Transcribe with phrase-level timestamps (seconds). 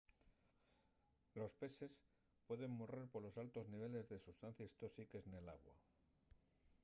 [1.35, 1.91] los pexes
[2.47, 5.75] pueden morrer polos altos niveles de sustancies tóxiques nel agua